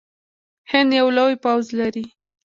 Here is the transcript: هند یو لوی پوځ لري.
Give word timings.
هند 0.71 0.89
یو 0.99 1.07
لوی 1.17 1.33
پوځ 1.43 1.65
لري. 1.79 2.05